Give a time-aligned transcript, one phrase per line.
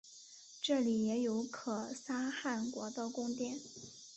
[0.63, 3.59] 这里也有可萨汗国的宫殿。